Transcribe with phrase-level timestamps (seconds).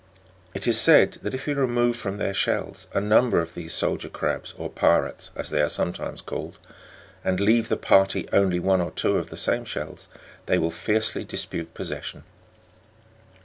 [0.55, 4.09] It is said, that if we remove from their shells a number of these soldier
[4.09, 6.57] crabs, or pirates, as they are sometimes called,
[7.23, 10.09] and leave the party only one or two of the same shells,
[10.47, 12.23] they will fiercely dispute possession.